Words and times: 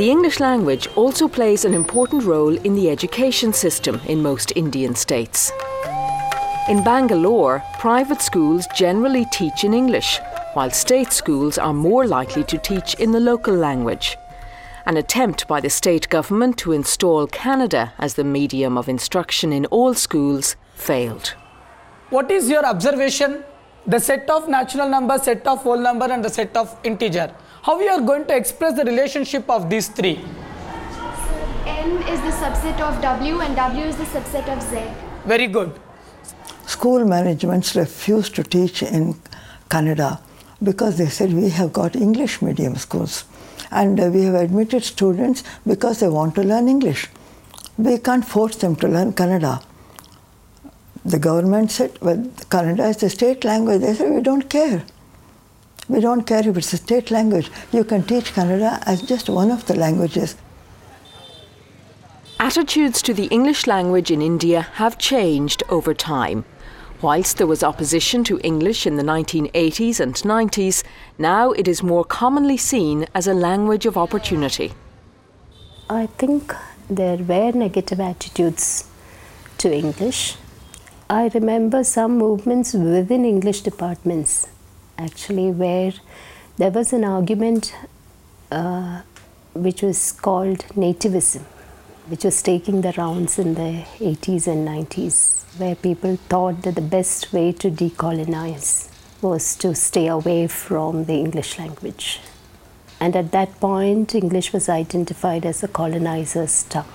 The 0.00 0.10
English 0.10 0.40
language 0.40 0.88
also 0.96 1.28
plays 1.28 1.66
an 1.66 1.74
important 1.74 2.22
role 2.24 2.56
in 2.56 2.74
the 2.74 2.88
education 2.88 3.52
system 3.52 4.00
in 4.06 4.22
most 4.22 4.50
Indian 4.56 4.94
states. 4.94 5.52
In 6.70 6.82
Bangalore, 6.82 7.62
private 7.78 8.22
schools 8.22 8.66
generally 8.74 9.26
teach 9.26 9.62
in 9.62 9.74
English, 9.74 10.18
while 10.54 10.70
state 10.70 11.12
schools 11.12 11.58
are 11.58 11.74
more 11.74 12.06
likely 12.06 12.44
to 12.44 12.56
teach 12.56 12.94
in 12.94 13.12
the 13.12 13.20
local 13.20 13.54
language. 13.54 14.16
An 14.86 14.96
attempt 14.96 15.46
by 15.46 15.60
the 15.60 15.68
state 15.68 16.08
government 16.08 16.56
to 16.60 16.72
install 16.72 17.26
Kannada 17.26 17.92
as 17.98 18.14
the 18.14 18.24
medium 18.24 18.78
of 18.78 18.88
instruction 18.88 19.52
in 19.52 19.66
all 19.66 19.92
schools 19.92 20.56
failed. 20.76 21.34
What 22.08 22.30
is 22.30 22.48
your 22.48 22.64
observation? 22.64 23.44
The 23.86 24.00
set 24.00 24.30
of 24.30 24.48
natural 24.48 24.88
number, 24.88 25.18
set 25.18 25.46
of 25.46 25.58
whole 25.58 25.76
number, 25.76 26.06
and 26.06 26.24
the 26.24 26.30
set 26.30 26.56
of 26.56 26.74
integer. 26.84 27.34
How 27.62 27.78
you 27.78 27.90
are 27.90 28.00
going 28.00 28.24
to 28.24 28.34
express 28.34 28.74
the 28.74 28.84
relationship 28.84 29.50
of 29.50 29.68
these 29.68 29.88
three? 29.88 30.18
M 31.66 31.98
is 32.12 32.20
the 32.22 32.32
subset 32.42 32.80
of 32.80 33.02
W 33.02 33.40
and 33.40 33.54
W 33.54 33.84
is 33.84 33.96
the 33.96 34.04
subset 34.04 34.48
of 34.48 34.62
Z. 34.62 34.80
Very 35.26 35.46
good. 35.46 35.78
School 36.66 37.04
managements 37.04 37.76
refused 37.76 38.34
to 38.36 38.42
teach 38.42 38.82
in 38.82 39.14
Kannada 39.68 40.20
because 40.62 40.96
they 40.96 41.10
said 41.10 41.34
we 41.34 41.50
have 41.50 41.70
got 41.70 41.96
English 41.96 42.40
medium 42.40 42.76
schools 42.76 43.24
and 43.70 43.98
we 44.14 44.22
have 44.22 44.36
admitted 44.36 44.82
students 44.82 45.44
because 45.66 46.00
they 46.00 46.08
want 46.08 46.34
to 46.36 46.42
learn 46.42 46.66
English. 46.66 47.08
We 47.76 47.98
can't 47.98 48.24
force 48.24 48.56
them 48.56 48.74
to 48.76 48.88
learn 48.88 49.12
Kannada. 49.12 49.62
The 51.04 51.18
government 51.18 51.72
said, 51.72 51.98
well, 52.00 52.16
Kannada 52.48 52.88
is 52.88 52.96
the 52.96 53.10
state 53.10 53.44
language. 53.44 53.82
They 53.82 53.92
said, 53.92 54.14
we 54.14 54.22
don't 54.22 54.48
care. 54.48 54.82
We 55.90 55.98
don't 55.98 56.22
care 56.24 56.48
if 56.48 56.56
it's 56.56 56.72
a 56.72 56.76
state 56.76 57.10
language. 57.10 57.50
You 57.72 57.82
can 57.82 58.04
teach 58.04 58.32
Kannada 58.32 58.80
as 58.86 59.02
just 59.02 59.28
one 59.28 59.50
of 59.50 59.66
the 59.66 59.74
languages. 59.74 60.36
Attitudes 62.38 63.02
to 63.02 63.12
the 63.12 63.26
English 63.26 63.66
language 63.66 64.12
in 64.12 64.22
India 64.22 64.60
have 64.74 64.98
changed 64.98 65.64
over 65.68 65.92
time. 65.92 66.44
Whilst 67.02 67.38
there 67.38 67.48
was 67.48 67.64
opposition 67.64 68.22
to 68.24 68.38
English 68.44 68.86
in 68.86 68.98
the 68.98 69.02
1980s 69.02 69.98
and 69.98 70.14
90s, 70.14 70.84
now 71.18 71.50
it 71.50 71.66
is 71.66 71.82
more 71.82 72.04
commonly 72.04 72.56
seen 72.56 73.06
as 73.12 73.26
a 73.26 73.34
language 73.34 73.84
of 73.84 73.96
opportunity. 73.96 74.72
I 75.88 76.06
think 76.06 76.54
there 76.88 77.16
were 77.16 77.50
negative 77.50 77.98
attitudes 77.98 78.84
to 79.58 79.74
English. 79.74 80.36
I 81.08 81.32
remember 81.34 81.82
some 81.82 82.16
movements 82.16 82.74
within 82.74 83.24
English 83.24 83.62
departments 83.62 84.46
actually 85.00 85.50
where 85.50 85.92
there 86.56 86.70
was 86.70 86.92
an 86.92 87.04
argument 87.04 87.74
uh, 88.50 89.02
which 89.54 89.82
was 89.82 90.12
called 90.12 90.58
nativism, 90.86 91.42
which 92.08 92.24
was 92.24 92.42
taking 92.42 92.80
the 92.82 92.92
rounds 92.96 93.38
in 93.38 93.54
the 93.54 93.84
80s 93.98 94.46
and 94.46 94.66
90s 94.68 95.40
where 95.58 95.74
people 95.74 96.16
thought 96.28 96.62
that 96.62 96.74
the 96.74 96.80
best 96.80 97.32
way 97.32 97.52
to 97.52 97.70
decolonize 97.70 98.88
was 99.20 99.56
to 99.56 99.74
stay 99.74 100.06
away 100.06 100.46
from 100.46 101.04
the 101.04 101.14
English 101.14 101.58
language. 101.58 102.20
And 103.00 103.16
at 103.16 103.32
that 103.32 103.58
point, 103.60 104.14
English 104.14 104.52
was 104.52 104.68
identified 104.68 105.44
as 105.44 105.62
a 105.62 105.68
colonizer's 105.68 106.62
tongue. 106.64 106.92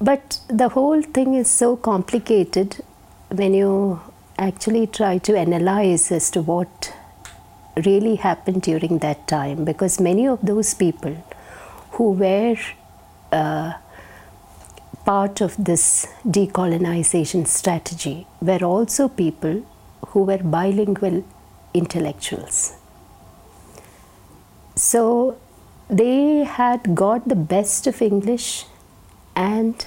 But 0.00 0.40
the 0.48 0.68
whole 0.70 1.02
thing 1.02 1.34
is 1.34 1.50
so 1.50 1.76
complicated 1.76 2.82
when 3.28 3.54
you 3.54 4.00
actually 4.38 4.86
try 4.86 5.18
to 5.18 5.36
analyze 5.38 6.10
as 6.10 6.30
to 6.30 6.42
what 6.42 6.92
really 7.84 8.16
happened 8.16 8.62
during 8.62 8.98
that 8.98 9.26
time, 9.26 9.64
because 9.64 10.00
many 10.00 10.26
of 10.26 10.40
those 10.42 10.74
people 10.74 11.16
who 11.92 12.12
were 12.12 12.56
uh, 13.32 13.72
part 15.04 15.40
of 15.40 15.56
this 15.62 16.06
decolonization 16.24 17.46
strategy 17.46 18.26
were 18.40 18.64
also 18.64 19.08
people 19.08 19.64
who 20.08 20.22
were 20.22 20.38
bilingual 20.38 21.24
intellectuals. 21.72 22.76
So 24.76 25.38
they 25.88 26.44
had 26.44 26.94
got 26.94 27.28
the 27.28 27.36
best 27.36 27.86
of 27.86 28.00
English 28.00 28.66
and 29.36 29.86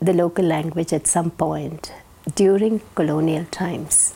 the 0.00 0.12
local 0.12 0.44
language 0.44 0.92
at 0.92 1.06
some 1.06 1.30
point 1.30 1.92
during 2.34 2.80
colonial 2.94 3.44
times. 3.46 4.14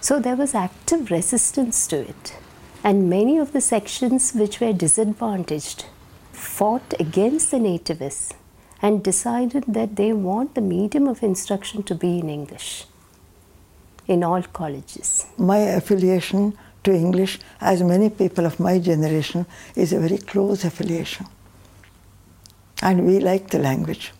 So 0.00 0.18
there 0.18 0.36
was 0.36 0.54
active 0.54 1.10
resistance 1.10 1.86
to 1.88 2.00
it. 2.00 2.36
And 2.82 3.10
many 3.10 3.36
of 3.38 3.52
the 3.52 3.60
sections 3.60 4.32
which 4.32 4.60
were 4.60 4.72
disadvantaged 4.72 5.84
fought 6.32 6.94
against 6.98 7.50
the 7.50 7.58
nativists 7.58 8.32
and 8.80 9.04
decided 9.04 9.64
that 9.68 9.96
they 9.96 10.12
want 10.12 10.54
the 10.54 10.62
medium 10.62 11.06
of 11.06 11.22
instruction 11.22 11.82
to 11.82 11.94
be 11.94 12.18
in 12.18 12.30
English 12.30 12.86
in 14.06 14.24
all 14.24 14.42
colleges. 14.42 15.26
My 15.36 15.58
affiliation 15.58 16.56
to 16.84 16.92
English, 16.92 17.38
as 17.60 17.82
many 17.82 18.08
people 18.08 18.46
of 18.46 18.58
my 18.58 18.78
generation, 18.78 19.46
is 19.76 19.92
a 19.92 20.00
very 20.00 20.18
close 20.18 20.64
affiliation. 20.64 21.26
And 22.82 23.06
we 23.06 23.20
like 23.20 23.50
the 23.50 23.58
language. 23.58 24.12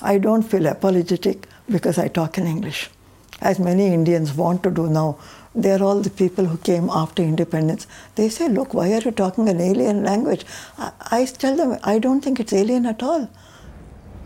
I 0.00 0.18
don't 0.18 0.42
feel 0.42 0.66
apologetic 0.66 1.46
because 1.70 1.98
I 1.98 2.08
talk 2.08 2.38
in 2.38 2.46
English. 2.46 2.90
As 3.40 3.58
many 3.58 3.86
Indians 3.86 4.32
want 4.34 4.62
to 4.64 4.70
do 4.70 4.88
now, 4.88 5.18
they're 5.54 5.82
all 5.82 6.00
the 6.00 6.10
people 6.10 6.44
who 6.44 6.58
came 6.58 6.88
after 6.90 7.22
independence. 7.22 7.86
They 8.16 8.28
say, 8.28 8.48
Look, 8.48 8.74
why 8.74 8.92
are 8.92 9.00
you 9.00 9.10
talking 9.12 9.48
an 9.48 9.60
alien 9.60 10.02
language? 10.02 10.44
I, 10.76 10.92
I 11.10 11.24
tell 11.24 11.56
them, 11.56 11.78
I 11.84 11.98
don't 11.98 12.20
think 12.20 12.40
it's 12.40 12.52
alien 12.52 12.86
at 12.86 13.02
all 13.02 13.28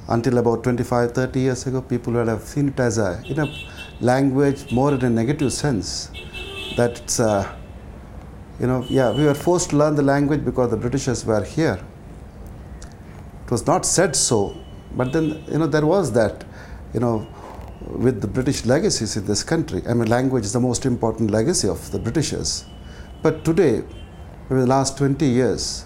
until 0.08 0.38
about 0.38 0.62
25, 0.64 1.12
30 1.12 1.40
years 1.40 1.66
ago, 1.66 1.80
people 1.80 2.12
would 2.14 2.28
have 2.28 2.42
seen 2.42 2.68
it 2.68 2.80
as 2.80 2.98
a 2.98 3.22
you 3.24 3.34
know, 3.34 3.52
language 4.00 4.70
more 4.72 4.92
in 4.94 5.04
a 5.04 5.10
negative 5.10 5.52
sense. 5.52 6.10
That 6.76 7.00
it's, 7.00 7.20
uh, 7.20 7.54
you 8.58 8.66
know, 8.66 8.84
yeah, 8.88 9.10
we 9.12 9.24
were 9.24 9.34
forced 9.34 9.70
to 9.70 9.76
learn 9.76 9.94
the 9.94 10.02
language 10.02 10.44
because 10.44 10.70
the 10.70 10.76
Britishers 10.76 11.24
were 11.24 11.44
here. 11.44 11.78
It 13.44 13.50
was 13.50 13.66
not 13.66 13.86
said 13.86 14.16
so, 14.16 14.56
but 14.96 15.12
then, 15.12 15.44
you 15.48 15.58
know, 15.58 15.66
there 15.66 15.86
was 15.86 16.12
that, 16.12 16.44
you 16.92 17.00
know, 17.00 17.26
with 17.80 18.20
the 18.20 18.28
British 18.28 18.64
legacies 18.64 19.16
in 19.16 19.26
this 19.26 19.42
country. 19.42 19.82
I 19.88 19.94
mean, 19.94 20.08
language 20.08 20.44
is 20.44 20.52
the 20.52 20.60
most 20.60 20.86
important 20.86 21.30
legacy 21.30 21.68
of 21.68 21.90
the 21.90 21.98
Britishers. 21.98 22.64
But 23.22 23.44
today, 23.44 23.82
over 24.50 24.60
the 24.60 24.66
last 24.66 24.98
20 24.98 25.24
years, 25.26 25.84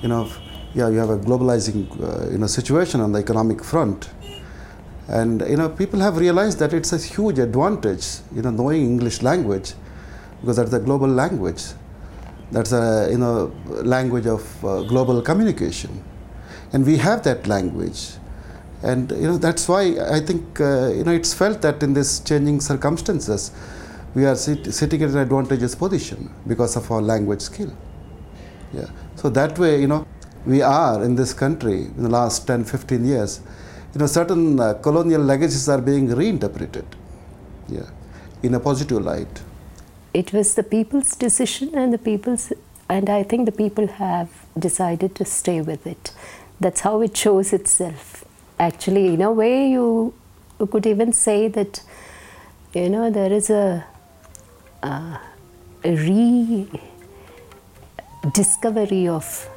you 0.00 0.08
know, 0.08 0.30
yeah, 0.74 0.88
you 0.88 0.98
have 0.98 1.10
a 1.10 1.18
globalizing 1.18 1.88
uh, 2.00 2.30
you 2.30 2.38
know, 2.38 2.46
situation 2.46 3.00
on 3.00 3.12
the 3.12 3.18
economic 3.18 3.62
front. 3.62 4.08
And 5.08 5.40
you 5.48 5.56
know, 5.56 5.68
people 5.68 5.98
have 6.00 6.16
realized 6.18 6.60
that 6.60 6.72
it's 6.72 6.92
a 6.92 6.98
huge 6.98 7.38
advantage, 7.40 8.06
you 8.34 8.42
know, 8.42 8.50
knowing 8.50 8.82
English 8.82 9.22
language, 9.22 9.74
because 10.40 10.56
that's 10.56 10.72
a 10.72 10.78
global 10.78 11.08
language. 11.08 11.64
That's 12.52 12.72
a 12.72 13.08
you 13.10 13.18
know 13.18 13.52
language 13.66 14.26
of 14.26 14.64
uh, 14.64 14.82
global 14.82 15.20
communication, 15.22 16.04
and 16.72 16.86
we 16.86 16.96
have 16.96 17.22
that 17.24 17.46
language, 17.46 18.12
and 18.82 19.10
you 19.10 19.28
know 19.28 19.38
that's 19.38 19.68
why 19.68 19.96
I 20.10 20.20
think 20.20 20.60
uh, 20.60 20.88
you 20.88 21.04
know 21.04 21.12
it's 21.12 21.34
felt 21.34 21.62
that 21.62 21.82
in 21.82 21.94
this 21.94 22.20
changing 22.20 22.60
circumstances, 22.60 23.50
we 24.14 24.24
are 24.24 24.36
sit 24.36 24.72
sitting 24.72 25.02
at 25.02 25.10
an 25.10 25.18
advantageous 25.18 25.74
position 25.74 26.30
because 26.46 26.76
of 26.76 26.90
our 26.90 27.02
language 27.02 27.42
skill. 27.42 27.72
Yeah. 28.72 28.88
So 29.16 29.28
that 29.30 29.58
way, 29.58 29.80
you 29.80 29.88
know 29.88 30.06
we 30.46 30.62
are 30.62 31.04
in 31.04 31.16
this 31.16 31.34
country 31.34 31.82
in 31.82 32.02
the 32.02 32.08
last 32.08 32.46
10, 32.46 32.64
15 32.64 33.04
years, 33.04 33.40
you 33.94 34.00
know, 34.00 34.06
certain 34.06 34.58
uh, 34.58 34.74
colonial 34.74 35.20
legacies 35.20 35.68
are 35.68 35.80
being 35.80 36.08
reinterpreted, 36.08 36.84
yeah, 37.68 37.90
in 38.42 38.54
a 38.54 38.60
positive 38.60 39.02
light. 39.02 39.42
It 40.14 40.32
was 40.32 40.54
the 40.54 40.62
people's 40.62 41.14
decision, 41.14 41.76
and 41.76 41.92
the 41.92 41.98
people's, 41.98 42.52
and 42.88 43.10
I 43.10 43.22
think 43.22 43.46
the 43.46 43.52
people 43.52 43.86
have 43.86 44.30
decided 44.58 45.14
to 45.16 45.24
stay 45.24 45.60
with 45.60 45.86
it. 45.86 46.12
That's 46.58 46.80
how 46.80 47.00
it 47.02 47.16
shows 47.16 47.52
itself. 47.52 48.24
Actually, 48.60 49.14
in 49.14 49.22
a 49.22 49.32
way, 49.32 49.70
you, 49.70 50.12
you 50.58 50.66
could 50.66 50.86
even 50.86 51.14
say 51.14 51.48
that, 51.48 51.82
you 52.74 52.90
know, 52.90 53.10
there 53.10 53.32
is 53.32 53.48
a, 53.48 53.82
uh, 54.82 55.16
a 55.82 56.42
rediscovery 58.22 59.08
of 59.08 59.48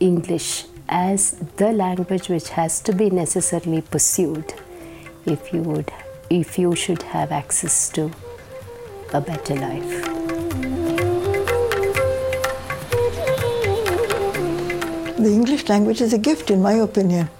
English 0.00 0.66
as 0.86 1.30
the 1.56 1.72
language 1.72 2.28
which 2.28 2.50
has 2.50 2.82
to 2.82 2.92
be 2.92 3.08
necessarily 3.08 3.80
pursued 3.80 4.52
if 5.24 5.50
you 5.54 5.62
would 5.62 5.90
if 6.28 6.58
you 6.58 6.74
should 6.74 7.02
have 7.02 7.32
access 7.32 7.88
to 7.90 8.10
a 9.14 9.20
better 9.20 9.54
life. 9.54 10.04
The 15.16 15.30
English 15.30 15.68
language 15.70 16.02
is 16.02 16.12
a 16.12 16.18
gift, 16.18 16.50
in 16.50 16.60
my 16.60 16.74
opinion. 16.74 17.30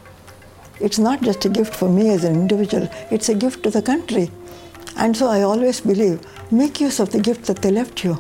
It's 0.83 0.99
not 0.99 1.23
just 1.23 1.45
a 1.45 1.49
gift 1.49 1.75
for 1.75 1.89
me 1.89 2.11
as 2.11 2.25
an 2.25 2.35
individual, 2.35 2.89
it's 3.11 3.29
a 3.29 3.35
gift 3.35 3.63
to 3.63 3.71
the 3.71 3.83
country. 3.83 4.31
And 4.97 5.17
so 5.17 5.29
I 5.29 5.43
always 5.43 5.81
believe 5.81 6.21
make 6.51 6.81
use 6.81 7.01
of 7.01 7.11
the 7.11 7.21
gift 7.21 7.47
that 7.47 7.63
they 7.63 7.71
left 7.71 8.05
you. 8.05 8.19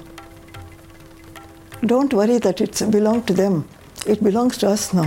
Don't 1.84 2.12
worry 2.14 2.38
that 2.38 2.60
it's 2.60 2.80
belonged 2.82 3.26
to 3.26 3.34
them 3.34 3.64
It 4.04 4.22
belongs 4.22 4.58
to 4.58 4.68
us 4.68 4.92
now. 4.92 5.06